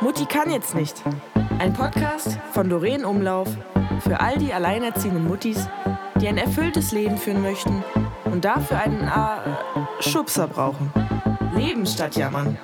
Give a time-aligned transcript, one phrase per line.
[0.00, 1.02] Mutti kann jetzt nicht.
[1.58, 3.48] Ein Podcast von Doreen Umlauf
[4.00, 5.68] für all die alleinerziehenden Muttis,
[6.20, 7.82] die ein erfülltes Leben führen möchten
[8.24, 10.92] und dafür einen äh, Schubser brauchen.
[11.56, 12.58] Leben statt Jammern.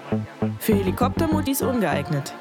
[0.59, 2.35] Für Helikoptermuttis ungeeignet.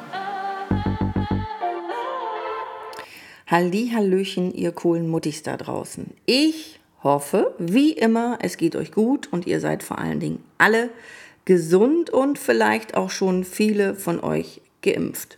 [3.47, 6.13] Halli, Hallöchen, ihr coolen Muttis da draußen.
[6.25, 10.89] Ich hoffe, wie immer, es geht euch gut und ihr seid vor allen Dingen alle
[11.45, 15.37] gesund und vielleicht auch schon viele von euch geimpft.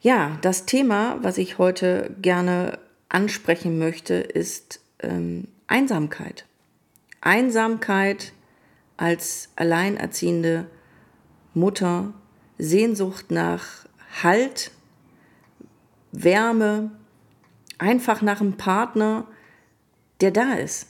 [0.00, 2.78] Ja, das Thema, was ich heute gerne
[3.08, 6.46] ansprechen möchte, ist ähm, Einsamkeit.
[7.20, 8.32] Einsamkeit
[8.96, 10.66] als alleinerziehende
[11.54, 12.12] Mutter,
[12.58, 13.86] Sehnsucht nach
[14.22, 14.70] Halt,
[16.12, 16.90] Wärme,
[17.78, 19.26] einfach nach einem Partner,
[20.20, 20.88] der da ist.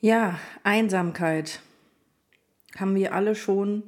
[0.00, 1.60] Ja, Einsamkeit
[2.76, 3.82] haben wir alle schon,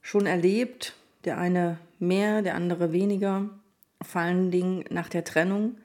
[0.00, 0.94] schon erlebt.
[1.24, 3.50] Der eine mehr, der andere weniger.
[4.00, 5.76] Vor allen Dingen nach der Trennung.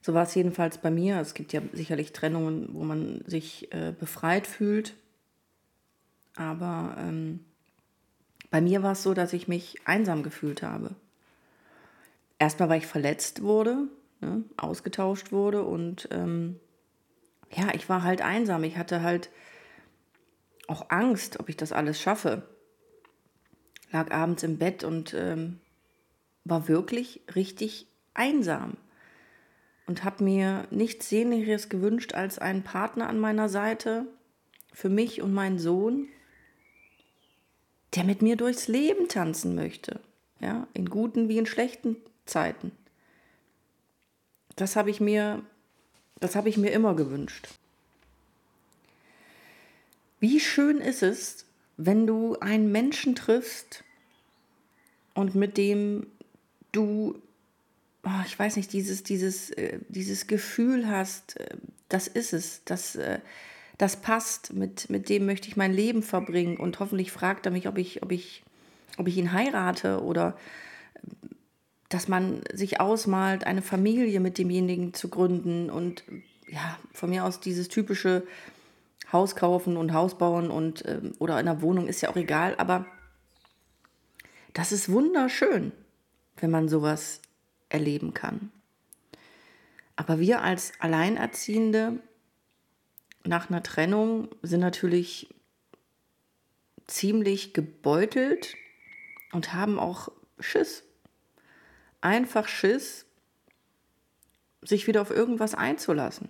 [0.00, 1.18] So war es jedenfalls bei mir.
[1.20, 4.94] Es gibt ja sicherlich Trennungen, wo man sich äh, befreit fühlt.
[6.36, 7.40] Aber ähm,
[8.50, 10.94] bei mir war es so, dass ich mich einsam gefühlt habe.
[12.38, 13.88] Erstmal, weil ich verletzt wurde,
[14.20, 16.60] ne, ausgetauscht wurde und ähm,
[17.54, 18.64] ja, ich war halt einsam.
[18.64, 19.30] Ich hatte halt
[20.68, 22.42] auch Angst, ob ich das alles schaffe.
[23.90, 25.60] Lag abends im Bett und ähm,
[26.44, 28.76] war wirklich richtig einsam
[29.86, 34.06] und habe mir nichts Sehnlicheres gewünscht als einen Partner an meiner Seite
[34.72, 36.08] für mich und meinen Sohn,
[37.94, 40.00] der mit mir durchs Leben tanzen möchte,
[40.40, 42.72] ja, in guten wie in schlechten Zeiten.
[44.56, 45.42] Das habe ich mir,
[46.22, 47.48] das habe ich mir immer gewünscht.
[50.20, 51.46] Wie schön ist es,
[51.76, 53.82] wenn du einen Menschen triffst
[55.14, 56.06] und mit dem
[56.70, 57.20] du,
[58.04, 61.56] oh, ich weiß nicht, dieses, dieses, äh, dieses Gefühl hast, äh,
[61.88, 63.18] das ist es, das, äh,
[63.78, 67.66] das passt, mit, mit dem möchte ich mein Leben verbringen und hoffentlich fragt er mich,
[67.66, 68.44] ob ich, ob ich,
[68.96, 70.38] ob ich ihn heirate oder
[71.92, 76.04] dass man sich ausmalt, eine Familie mit demjenigen zu gründen und
[76.46, 78.26] ja, von mir aus dieses typische
[79.12, 82.54] Haus kaufen und Haus bauen und ähm, oder in einer Wohnung ist ja auch egal,
[82.56, 82.86] aber
[84.54, 85.72] das ist wunderschön,
[86.38, 87.20] wenn man sowas
[87.68, 88.50] erleben kann.
[89.96, 92.00] Aber wir als Alleinerziehende
[93.24, 95.28] nach einer Trennung sind natürlich
[96.86, 98.56] ziemlich gebeutelt
[99.32, 100.10] und haben auch
[100.40, 100.84] Schiss
[102.02, 103.06] einfach Schiss,
[104.60, 106.28] sich wieder auf irgendwas einzulassen.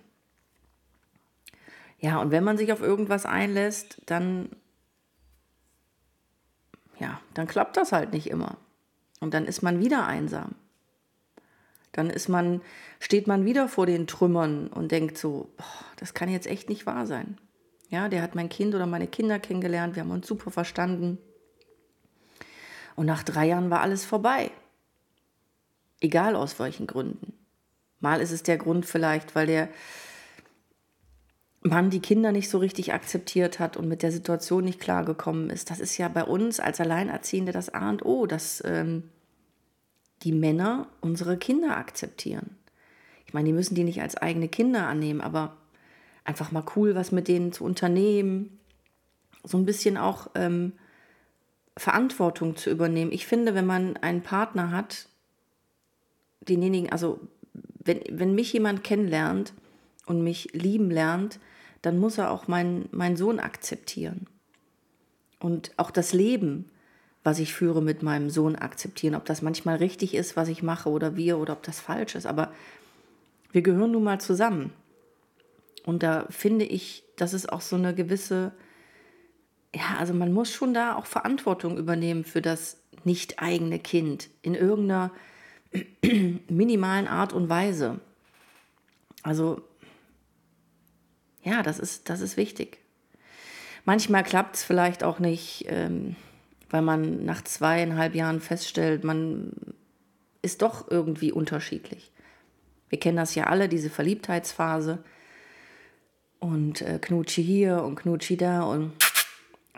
[1.99, 4.49] Ja, und wenn man sich auf irgendwas einlässt, dann
[6.99, 8.57] ja, dann klappt das halt nicht immer.
[9.19, 10.55] Und dann ist man wieder einsam.
[11.91, 12.61] Dann ist man,
[12.99, 16.85] steht man wieder vor den Trümmern und denkt so, boah, das kann jetzt echt nicht
[16.85, 17.37] wahr sein.
[17.89, 21.19] Ja, der hat mein Kind oder meine Kinder kennengelernt, wir haben uns super verstanden.
[22.95, 24.51] Und nach drei Jahren war alles vorbei.
[26.03, 27.31] Egal aus welchen Gründen.
[28.01, 29.69] Mal ist es der Grund vielleicht, weil der
[31.61, 35.71] Mann die Kinder nicht so richtig akzeptiert hat und mit der Situation nicht klargekommen ist.
[35.71, 39.11] Das ist ja bei uns als Alleinerziehende das A und O, dass ähm,
[40.23, 42.57] die Männer unsere Kinder akzeptieren.
[43.25, 45.55] Ich meine, die müssen die nicht als eigene Kinder annehmen, aber
[46.25, 48.59] einfach mal cool, was mit denen zu unternehmen.
[49.45, 50.73] So ein bisschen auch ähm,
[51.77, 53.13] Verantwortung zu übernehmen.
[53.13, 55.07] Ich finde, wenn man einen Partner hat,
[56.47, 57.19] denjenigen, also
[57.83, 59.53] wenn, wenn mich jemand kennenlernt
[60.05, 61.39] und mich lieben lernt,
[61.81, 64.27] dann muss er auch meinen mein Sohn akzeptieren.
[65.39, 66.69] Und auch das Leben,
[67.23, 69.15] was ich führe mit meinem Sohn akzeptieren.
[69.15, 72.25] Ob das manchmal richtig ist, was ich mache oder wir, oder ob das falsch ist.
[72.25, 72.53] Aber
[73.51, 74.73] wir gehören nun mal zusammen.
[75.85, 78.53] Und da finde ich, das ist auch so eine gewisse,
[79.75, 84.55] ja, also man muss schon da auch Verantwortung übernehmen für das nicht eigene Kind in
[84.55, 85.11] irgendeiner
[86.49, 87.99] minimalen Art und Weise.
[89.23, 89.61] Also
[91.43, 92.79] ja, das ist, das ist wichtig.
[93.85, 96.15] Manchmal klappt es vielleicht auch nicht, ähm,
[96.69, 99.51] weil man nach zweieinhalb Jahren feststellt, man
[100.41, 102.11] ist doch irgendwie unterschiedlich.
[102.89, 105.03] Wir kennen das ja alle, diese Verliebtheitsphase.
[106.39, 108.93] Und äh, Knutschi hier und Knutschi da und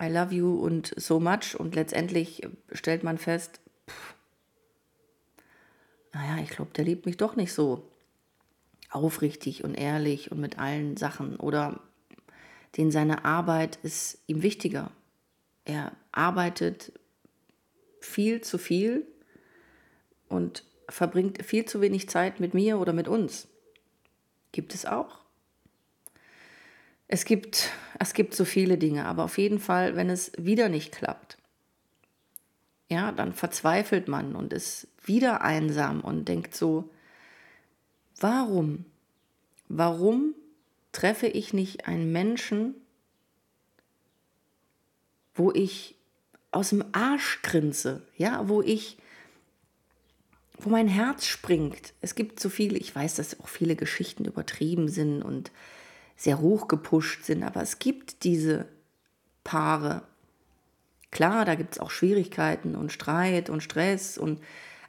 [0.01, 4.15] I love you und so much und letztendlich stellt man fest, pff,
[6.16, 7.92] naja, ich glaube, der liebt mich doch nicht so
[8.90, 11.82] aufrichtig und ehrlich und mit allen Sachen oder
[12.78, 14.92] den seine Arbeit ist ihm wichtiger.
[15.66, 16.94] Er arbeitet
[18.00, 19.06] viel zu viel
[20.30, 23.50] und verbringt viel zu wenig Zeit mit mir oder mit uns.
[24.54, 25.20] Gibt es auch.
[27.10, 30.94] Es gibt, es gibt so viele Dinge, aber auf jeden Fall, wenn es wieder nicht
[30.94, 31.38] klappt,
[32.90, 36.90] ja, dann verzweifelt man und ist wieder einsam und denkt so,
[38.20, 38.86] warum,
[39.68, 40.36] warum
[40.92, 42.76] treffe ich nicht einen Menschen,
[45.34, 45.96] wo ich
[46.52, 48.98] aus dem Arsch grinse, ja, wo ich,
[50.58, 51.94] wo mein Herz springt.
[52.00, 55.52] Es gibt so viele, ich weiß, dass auch viele Geschichten übertrieben sind und
[56.16, 58.70] sehr hoch gepusht sind, aber es gibt diese
[59.44, 60.04] Paare.
[61.16, 64.42] Klar, da gibt es auch Schwierigkeiten und Streit und Stress und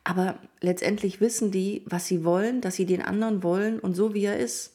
[0.03, 4.25] aber letztendlich wissen die, was sie wollen, dass sie den anderen wollen und so wie
[4.25, 4.73] er ist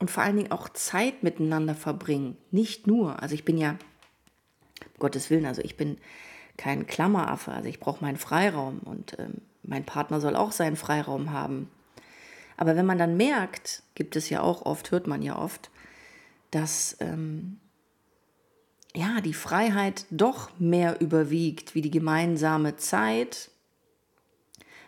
[0.00, 2.36] und vor allen Dingen auch Zeit miteinander verbringen.
[2.50, 3.76] Nicht nur, also ich bin ja,
[4.80, 5.98] um Gottes Willen, also ich bin
[6.56, 11.30] kein Klammeraffe, also ich brauche meinen Freiraum und ähm, mein Partner soll auch seinen Freiraum
[11.30, 11.70] haben.
[12.56, 15.70] Aber wenn man dann merkt, gibt es ja auch oft, hört man ja oft,
[16.50, 17.60] dass ähm,
[18.94, 23.50] ja die Freiheit doch mehr überwiegt wie die gemeinsame Zeit,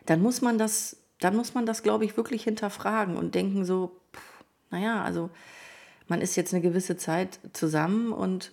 [0.07, 3.97] dann muss man das, dann muss man das, glaube ich, wirklich hinterfragen und denken so,
[4.71, 5.31] naja, also
[6.09, 8.53] man ist jetzt eine gewisse Zeit zusammen und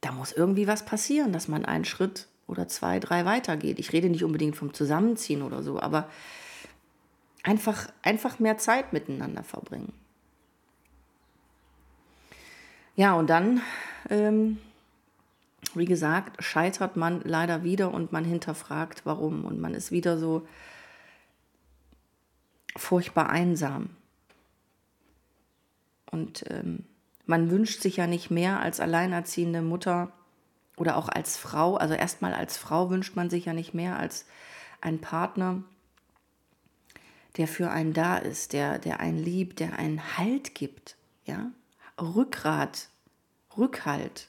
[0.00, 3.78] da muss irgendwie was passieren, dass man einen Schritt oder zwei, drei weitergeht.
[3.78, 6.10] Ich rede nicht unbedingt vom Zusammenziehen oder so, aber
[7.42, 9.92] einfach, einfach mehr Zeit miteinander verbringen.
[12.94, 13.62] Ja, und dann,
[14.10, 14.58] ähm,
[15.74, 19.44] wie gesagt, scheitert man leider wieder und man hinterfragt, warum.
[19.44, 20.46] Und man ist wieder so,
[22.76, 23.90] furchtbar einsam.
[26.10, 26.84] Und ähm,
[27.26, 30.12] man wünscht sich ja nicht mehr als alleinerziehende Mutter
[30.76, 34.26] oder auch als Frau, also erstmal als Frau wünscht man sich ja nicht mehr als
[34.80, 35.62] ein Partner,
[37.36, 41.50] der für einen da ist, der, der einen liebt, der einen Halt gibt, ja,
[42.00, 42.88] Rückgrat,
[43.56, 44.28] Rückhalt,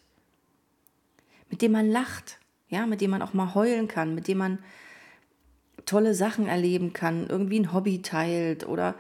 [1.49, 2.39] mit dem man lacht,
[2.69, 4.59] ja, mit dem man auch mal heulen kann, mit dem man
[5.85, 8.95] tolle Sachen erleben kann, irgendwie ein Hobby teilt oder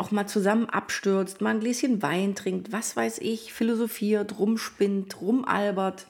[0.00, 6.06] auch mal zusammen abstürzt, mal ein Gläschen Wein trinkt, was weiß ich, philosophiert, rumspinnt, rumalbert.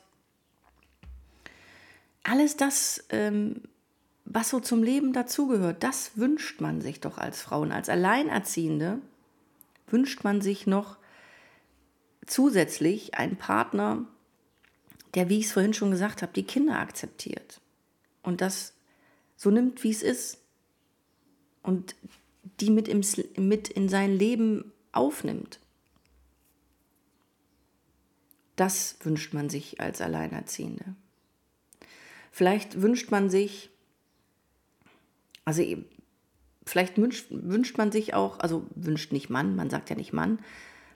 [2.22, 3.62] Alles das, ähm,
[4.24, 7.62] was so zum Leben dazugehört, das wünscht man sich doch als Frau.
[7.62, 9.00] Und als Alleinerziehende
[9.88, 10.96] wünscht man sich noch
[12.30, 14.06] zusätzlich einen Partner,
[15.14, 17.60] der, wie ich es vorhin schon gesagt habe, die Kinder akzeptiert.
[18.22, 18.74] Und das
[19.36, 20.38] so nimmt, wie es ist
[21.62, 21.96] und
[22.60, 23.02] die mit, im,
[23.36, 25.58] mit in sein Leben aufnimmt.
[28.56, 30.94] Das wünscht man sich als Alleinerziehende.
[32.30, 33.70] Vielleicht wünscht man sich,
[35.44, 35.62] also
[36.64, 40.38] vielleicht wünscht, wünscht man sich auch, also wünscht nicht Mann, man sagt ja nicht Mann,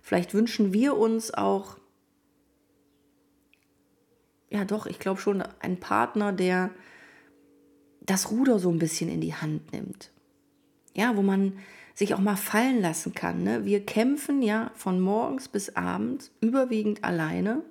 [0.04, 1.78] vielleicht wünschen wir uns auch,
[4.50, 6.70] ja doch, ich glaube schon, einen Partner, der
[8.02, 10.12] das Ruder so ein bisschen in die Hand nimmt.
[10.94, 11.58] Ja, wo man
[11.94, 13.42] sich auch mal fallen lassen kann.
[13.42, 13.64] Ne?
[13.64, 17.62] Wir kämpfen ja von morgens bis abends überwiegend alleine.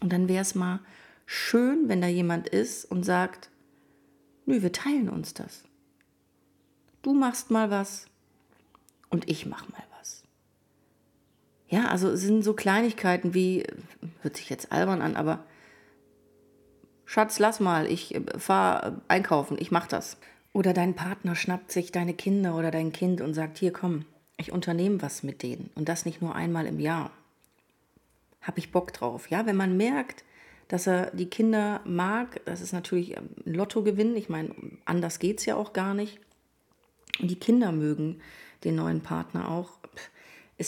[0.00, 0.80] Und dann wäre es mal
[1.24, 3.50] schön, wenn da jemand ist und sagt,
[4.44, 5.62] nö, wir teilen uns das.
[7.02, 8.06] Du machst mal was
[9.08, 9.91] und ich mach mal was.
[11.72, 13.64] Ja, also sind so Kleinigkeiten wie,
[14.20, 15.42] hört sich jetzt albern an, aber
[17.06, 20.18] Schatz, lass mal, ich äh, fahre einkaufen, ich mach das.
[20.52, 24.04] Oder dein Partner schnappt sich deine Kinder oder dein Kind und sagt, hier komm,
[24.36, 25.70] ich unternehme was mit denen.
[25.74, 27.10] Und das nicht nur einmal im Jahr.
[28.42, 29.30] Habe ich Bock drauf.
[29.30, 30.24] Ja, wenn man merkt,
[30.68, 34.14] dass er die Kinder mag, das ist natürlich ein Lottogewinn.
[34.14, 36.20] Ich meine, anders geht es ja auch gar nicht.
[37.18, 38.20] Und die Kinder mögen
[38.62, 39.78] den neuen Partner auch,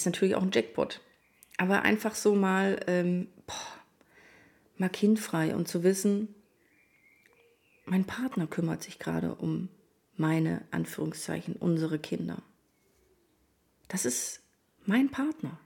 [0.00, 1.00] ist natürlich auch ein Jackpot.
[1.56, 3.54] Aber einfach so mal, ähm, boah,
[4.76, 6.34] mal kindfrei und zu wissen,
[7.86, 9.68] mein Partner kümmert sich gerade um
[10.16, 12.42] meine, Anführungszeichen, unsere Kinder.
[13.88, 14.40] Das ist
[14.84, 15.58] mein Partner.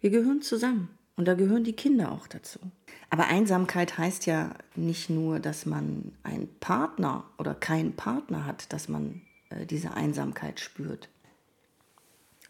[0.00, 2.58] Wir gehören zusammen und da gehören die Kinder auch dazu.
[3.10, 8.88] Aber Einsamkeit heißt ja nicht nur, dass man einen Partner oder keinen Partner hat, dass
[8.88, 11.08] man äh, diese Einsamkeit spürt.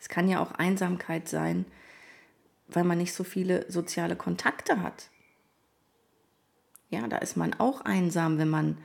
[0.05, 1.65] Es kann ja auch Einsamkeit sein,
[2.69, 5.09] weil man nicht so viele soziale Kontakte hat.
[6.91, 8.77] Ja, da ist man auch einsam, wenn man,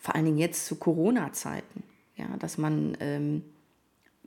[0.00, 1.82] vor allen Dingen jetzt zu Corona-Zeiten,
[2.16, 3.44] ja, dass man, ähm,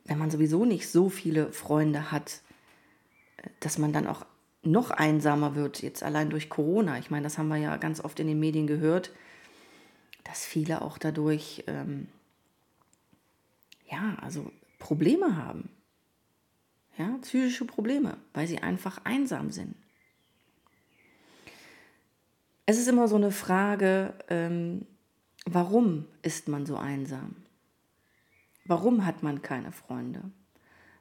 [0.06, 2.42] wenn man sowieso nicht so viele Freunde hat,
[3.38, 4.24] äh, dass man dann auch
[4.62, 7.00] noch einsamer wird, jetzt allein durch Corona.
[7.00, 9.10] Ich meine, das haben wir ja ganz oft in den Medien gehört,
[10.24, 12.10] dass viele auch dadurch, ähm,
[13.90, 15.70] ja, also Probleme haben.
[16.98, 19.76] Ja, psychische Probleme, weil sie einfach einsam sind.
[22.66, 24.86] Es ist immer so eine Frage, ähm,
[25.46, 27.36] warum ist man so einsam?
[28.66, 30.22] Warum hat man keine Freunde?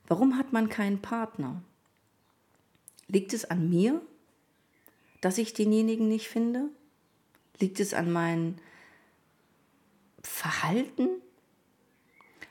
[0.07, 1.62] Warum hat man keinen Partner?
[3.09, 4.00] Liegt es an mir,
[5.21, 6.69] dass ich denjenigen nicht finde?
[7.59, 8.57] Liegt es an meinem
[10.23, 11.09] Verhalten?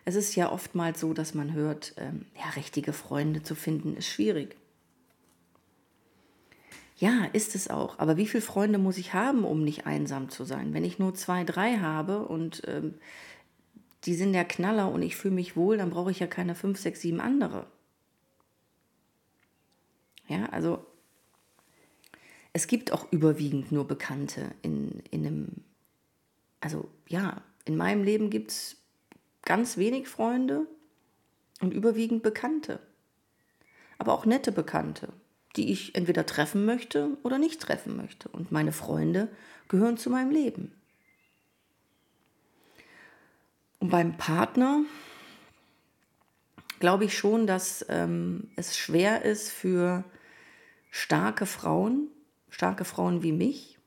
[0.06, 4.08] Es ist ja oftmals so, dass man hört, ähm, ja, richtige Freunde zu finden ist
[4.08, 4.56] schwierig.
[6.98, 8.00] Ja, ist es auch.
[8.00, 10.74] Aber wie viele Freunde muss ich haben, um nicht einsam zu sein?
[10.74, 12.94] Wenn ich nur zwei, drei habe und ähm,
[14.06, 16.80] die sind der Knaller und ich fühle mich wohl, dann brauche ich ja keine fünf,
[16.80, 17.68] sechs, sieben andere.
[20.28, 20.86] Ja, also
[22.54, 25.48] es gibt auch überwiegend nur Bekannte in, in einem,
[26.62, 28.78] also ja, in meinem Leben gibt es
[29.46, 30.68] ganz wenig Freunde
[31.62, 32.80] und überwiegend Bekannte.
[33.98, 35.14] Aber auch nette Bekannte,
[35.56, 38.28] die ich entweder treffen möchte oder nicht treffen möchte.
[38.30, 39.30] Und meine Freunde
[39.70, 40.74] gehören zu meinem Leben.
[43.80, 44.82] Und beim Partner
[46.80, 50.04] glaube ich schon, dass ähm, es schwer ist für
[50.92, 52.10] starke Frauen,
[52.50, 53.80] starke Frauen wie mich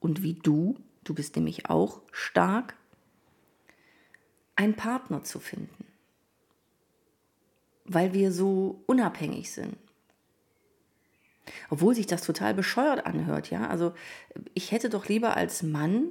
[0.00, 2.76] und wie du, du bist nämlich auch stark,
[4.56, 5.86] einen Partner zu finden,
[7.84, 9.76] weil wir so unabhängig sind.
[11.70, 13.68] Obwohl sich das total bescheuert anhört, ja.
[13.68, 13.94] Also
[14.54, 16.10] ich hätte doch lieber als Mann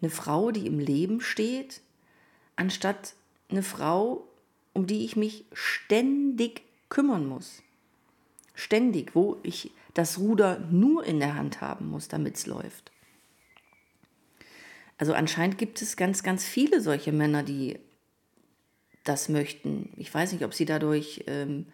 [0.00, 1.80] eine Frau, die im Leben steht,
[2.56, 3.14] anstatt
[3.50, 4.28] eine Frau,
[4.72, 7.62] um die ich mich ständig kümmern muss.
[8.54, 12.92] Ständig, wo ich das Ruder nur in der Hand haben muss, damit es läuft.
[14.98, 17.78] Also anscheinend gibt es ganz, ganz viele solche Männer, die
[19.02, 19.92] das möchten.
[19.96, 21.66] Ich weiß nicht, ob sie dadurch ähm,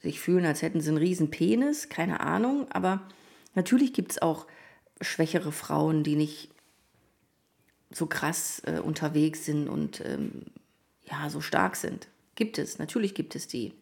[0.00, 2.70] sich fühlen, als hätten sie einen riesen Penis, keine Ahnung.
[2.70, 3.08] Aber
[3.54, 4.46] natürlich gibt es auch
[5.00, 6.50] schwächere Frauen, die nicht
[7.90, 10.42] so krass äh, unterwegs sind und ähm,
[11.10, 12.08] ja, so stark sind.
[12.34, 13.74] Gibt es, natürlich gibt es die.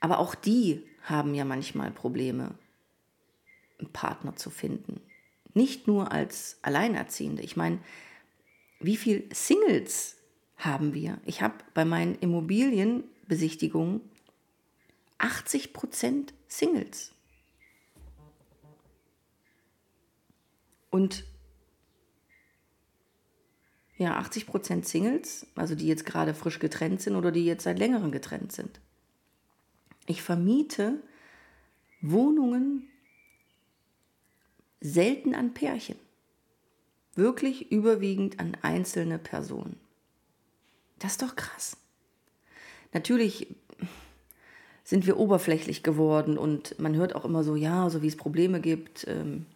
[0.00, 2.54] Aber auch die haben ja manchmal Probleme,
[3.78, 5.00] einen Partner zu finden.
[5.56, 7.42] Nicht nur als Alleinerziehende.
[7.42, 7.78] Ich meine,
[8.78, 10.18] wie viele Singles
[10.58, 11.18] haben wir?
[11.24, 14.02] Ich habe bei meinen Immobilienbesichtigungen
[15.18, 17.14] 80% Singles.
[20.90, 21.24] Und
[23.96, 28.12] ja, 80% Singles, also die jetzt gerade frisch getrennt sind oder die jetzt seit längerem
[28.12, 28.78] getrennt sind.
[30.04, 31.02] Ich vermiete
[32.02, 32.90] Wohnungen
[34.80, 35.96] selten an Pärchen,
[37.14, 39.78] wirklich überwiegend an einzelne Personen.
[40.98, 41.76] Das ist doch krass.
[42.92, 43.54] Natürlich
[44.84, 48.60] sind wir oberflächlich geworden und man hört auch immer so, ja, so wie es Probleme
[48.60, 49.46] gibt, ähm,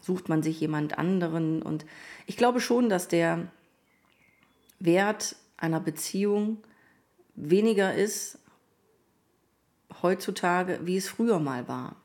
[0.00, 1.62] sucht man sich jemand anderen.
[1.62, 1.84] Und
[2.26, 3.48] ich glaube schon, dass der
[4.78, 6.58] Wert einer Beziehung
[7.34, 8.38] weniger ist
[10.00, 11.96] heutzutage, wie es früher mal war.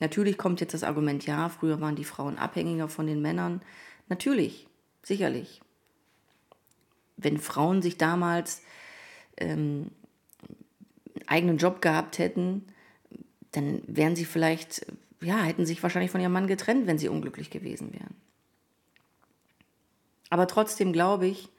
[0.00, 3.60] Natürlich kommt jetzt das Argument, ja, früher waren die Frauen abhängiger von den Männern.
[4.08, 4.66] Natürlich,
[5.02, 5.60] sicherlich.
[7.18, 8.62] Wenn Frauen sich damals
[9.36, 9.90] ähm,
[11.14, 12.66] einen eigenen Job gehabt hätten,
[13.52, 14.86] dann wären sie vielleicht,
[15.20, 18.14] ja, hätten sich wahrscheinlich von ihrem Mann getrennt, wenn sie unglücklich gewesen wären.
[20.30, 21.50] Aber trotzdem glaube ich,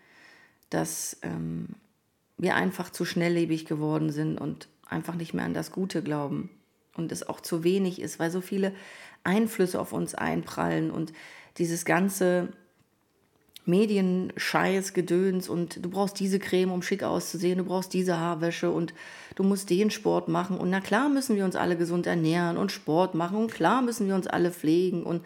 [0.72, 1.76] dass ähm,
[2.38, 6.50] wir einfach zu schnelllebig geworden sind und einfach nicht mehr an das Gute glauben
[6.96, 8.74] und es auch zu wenig ist, weil so viele
[9.24, 11.14] Einflüsse auf uns einprallen und
[11.58, 12.50] dieses ganze
[13.66, 18.94] Medienscheiß, Gedöns und du brauchst diese Creme, um schick auszusehen, du brauchst diese Haarwäsche und
[19.36, 22.72] du musst den Sport machen und na klar müssen wir uns alle gesund ernähren und
[22.72, 25.24] Sport machen und klar müssen wir uns alle pflegen und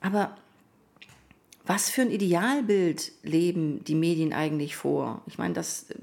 [0.00, 0.36] aber
[1.64, 5.22] was für ein Idealbild leben die Medien eigentlich vor?
[5.26, 5.94] Ich meine, das äh,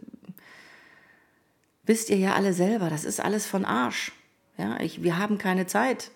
[1.83, 4.12] wisst ihr ja alle selber, das ist alles von Arsch.
[4.59, 6.11] Ja, ich, wir haben keine Zeit,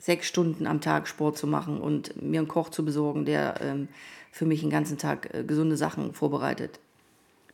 [0.00, 3.86] sechs Stunden am Tag Sport zu machen und mir einen Koch zu besorgen, der ähm,
[4.32, 6.80] für mich den ganzen Tag äh, gesunde Sachen vorbereitet.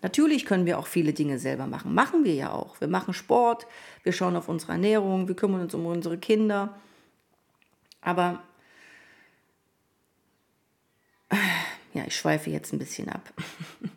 [0.01, 1.95] Natürlich können wir auch viele Dinge selber machen.
[1.95, 2.81] Machen wir ja auch.
[2.81, 3.67] Wir machen Sport,
[4.05, 6.81] wir schauen auf unsere Ernährung, wir kümmern uns um unsere Kinder.
[8.01, 8.43] Aber
[11.93, 13.35] ja, ich schweife jetzt ein bisschen ab.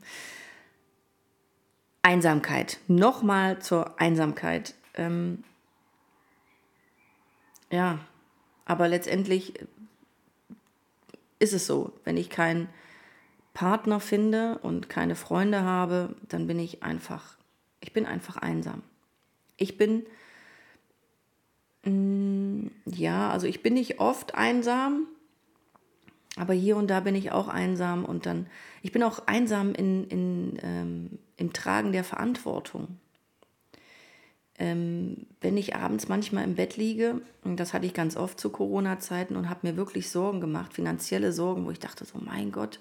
[2.02, 2.80] Einsamkeit.
[2.90, 4.76] Nochmal zur Einsamkeit.
[4.96, 5.46] Ähm,
[7.76, 8.00] ja,
[8.64, 9.54] aber letztendlich
[11.40, 12.70] ist es so, wenn ich keinen
[13.54, 17.38] Partner finde und keine Freunde habe, dann bin ich einfach,
[17.82, 18.82] ich bin einfach einsam.
[19.58, 20.06] Ich bin,
[21.84, 25.08] mm, ja, also ich bin nicht oft einsam,
[26.38, 28.48] aber hier und da bin ich auch einsam und dann,
[28.84, 33.00] ich bin auch einsam in, in, ähm, im Tragen der Verantwortung.
[34.58, 38.50] Ähm, wenn ich abends manchmal im Bett liege, und das hatte ich ganz oft zu
[38.50, 42.80] Corona-Zeiten und habe mir wirklich Sorgen gemacht, finanzielle Sorgen, wo ich dachte so, mein Gott,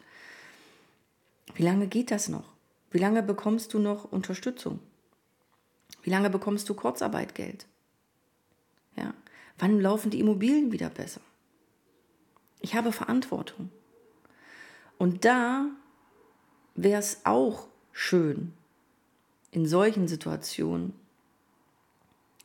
[1.54, 2.52] wie lange geht das noch?
[2.90, 4.78] Wie lange bekommst du noch Unterstützung?
[6.02, 7.66] Wie lange bekommst du Kurzarbeitgeld?
[8.97, 9.14] Ja.
[9.59, 11.21] Wann laufen die Immobilien wieder besser?
[12.61, 13.71] Ich habe Verantwortung.
[14.99, 15.66] Und da
[16.75, 18.52] wäre es auch schön,
[19.50, 20.93] in solchen Situationen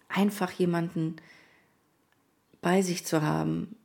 [0.10, 1.16] einfach jemanden
[2.62, 3.76] bei sich zu haben,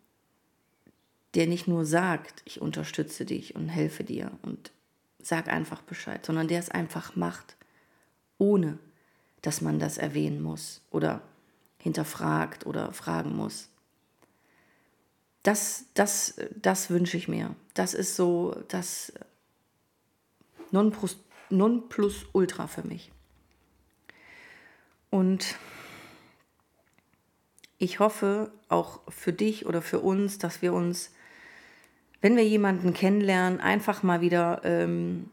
[1.35, 4.73] der nicht nur sagt, ich unterstütze dich und helfe dir und
[5.21, 7.57] sag einfach Bescheid, sondern der es einfach macht,
[8.39, 8.79] ohne
[9.43, 11.23] dass man das erwähnen muss oder
[11.79, 13.69] hinterfragt oder fragen muss.
[15.43, 17.55] Das, das, das wünsche ich mir.
[17.75, 19.13] Das ist so das
[20.71, 21.19] Nonplus,
[21.51, 23.13] Nonplusultra für mich.
[25.11, 25.57] Und
[27.79, 31.11] ich hoffe auch für dich oder für uns, dass wir uns
[32.25, 35.29] wenn wir jemanden kennenlernen, einfach mal wieder, ähm,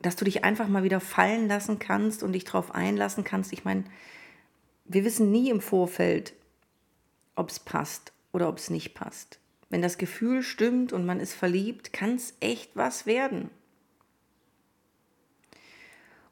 [0.00, 3.52] dass du dich einfach mal wieder fallen lassen kannst und dich darauf einlassen kannst.
[3.52, 3.82] Ich meine,
[4.84, 6.34] wir wissen nie im Vorfeld,
[7.34, 9.40] ob es passt oder ob es nicht passt.
[9.68, 13.50] Wenn das Gefühl stimmt und man ist verliebt, kann es echt was werden.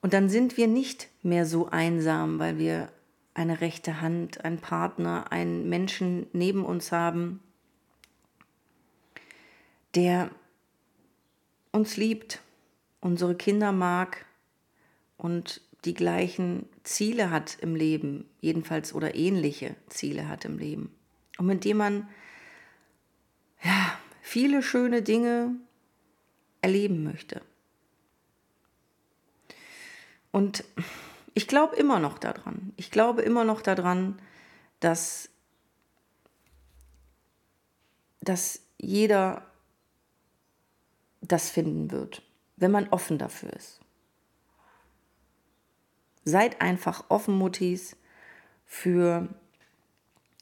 [0.03, 2.93] Und dann sind wir nicht mehr so einsam, weil wir
[3.37, 7.41] eine rechte Hand, einen Partner, einen Menschen neben uns haben,
[9.95, 10.31] der
[11.71, 12.41] uns liebt,
[13.01, 14.25] unsere Kinder mag
[15.19, 20.91] und die gleichen Ziele hat im Leben, jedenfalls oder ähnliche Ziele hat im Leben.
[21.37, 22.09] Und mit dem man
[23.63, 25.55] ja, viele schöne Dinge
[26.63, 27.43] erleben möchte.
[30.33, 30.65] Und
[31.37, 32.73] ich glaube immer noch daran.
[32.77, 34.19] Ich glaube immer noch daran,
[34.81, 35.29] dass,
[38.23, 39.45] dass jeder
[41.21, 42.23] das finden wird,
[42.57, 43.81] wenn man offen dafür ist.
[46.25, 47.97] Seid einfach offen, Muttis,
[48.65, 49.29] für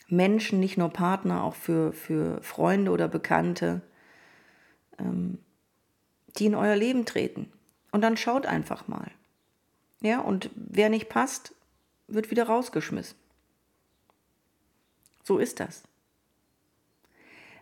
[0.06, 3.82] Menschen, nicht nur Partner, auch für, für Freunde oder Bekannte,
[5.00, 5.40] ähm,
[6.36, 7.50] die in euer Leben treten.
[7.90, 9.10] Und dann schaut einfach mal.
[10.04, 11.54] Ja, und wer nicht passt,
[12.08, 13.16] wird wieder rausgeschmissen.
[15.22, 15.84] So ist das.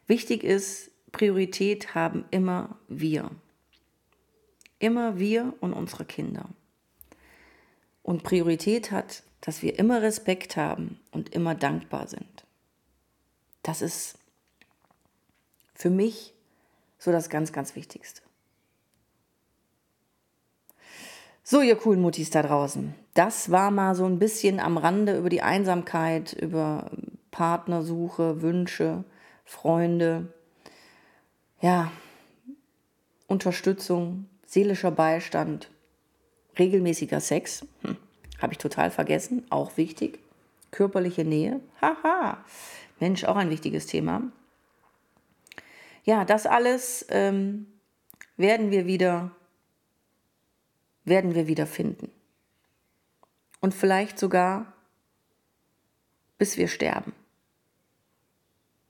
[0.08, 3.30] Wichtig ist, Priorität haben immer wir.
[4.80, 6.48] Immer wir und unsere Kinder.
[8.02, 12.44] Und Priorität hat, dass wir immer Respekt haben und immer dankbar sind.
[13.62, 14.18] Das ist
[15.76, 16.34] für mich
[16.98, 18.20] so das ganz, ganz Wichtigste.
[21.42, 22.94] So, ihr coolen Muttis da draußen.
[23.14, 26.90] Das war mal so ein bisschen am Rande über die Einsamkeit, über
[27.30, 29.04] Partnersuche, Wünsche,
[29.44, 30.28] Freunde
[31.62, 31.92] ja,
[33.28, 35.70] Unterstützung, seelischer Beistand,
[36.58, 37.96] regelmäßiger Sex, hm,
[38.40, 40.18] habe ich total vergessen, auch wichtig.
[40.72, 42.44] Körperliche Nähe, haha,
[42.98, 44.22] Mensch, auch ein wichtiges Thema.
[46.04, 47.66] Ja, das alles ähm,
[48.36, 49.30] werden wir wieder,
[51.04, 52.10] werden wir wieder finden.
[53.60, 54.72] Und vielleicht sogar,
[56.38, 57.12] bis wir sterben.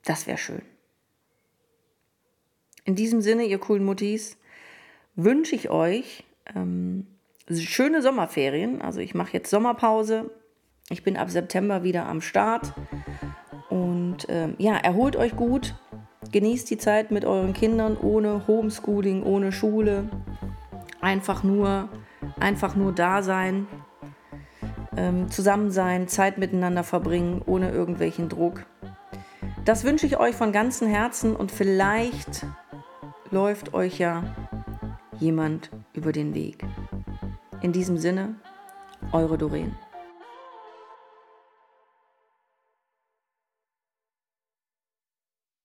[0.05, 0.63] Das wäre schön.
[2.85, 4.37] In diesem Sinne, ihr coolen Muttis,
[5.15, 7.07] wünsche ich euch ähm,
[7.51, 8.83] schöne Sommerferien.
[8.83, 10.31] Also ich mache jetzt Sommerpause.
[10.89, 12.73] Ich bin ab September wieder am Start.
[13.69, 15.75] Und ähm, ja, erholt euch gut.
[16.33, 20.09] Genießt die Zeit mit euren Kindern ohne Homeschooling, ohne Schule.
[21.01, 21.89] Einfach nur,
[22.41, 23.67] einfach nur da sein,
[24.97, 28.67] ähm, zusammen sein, Zeit miteinander verbringen, ohne irgendwelchen Druck.
[29.65, 32.47] Das wünsche ich euch von ganzem Herzen und vielleicht
[33.31, 34.25] läuft euch ja
[35.19, 36.65] jemand über den Weg.
[37.61, 38.35] In diesem Sinne,
[39.13, 39.77] eure Doreen.